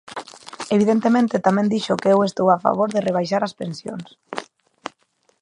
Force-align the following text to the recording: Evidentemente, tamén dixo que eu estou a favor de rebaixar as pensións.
Evidentemente, 0.75 1.43
tamén 1.47 1.71
dixo 1.73 1.99
que 2.01 2.11
eu 2.13 2.19
estou 2.23 2.47
a 2.51 2.61
favor 2.65 2.89
de 2.91 3.03
rebaixar 3.07 3.41
as 3.43 3.57
pensións. 3.61 4.09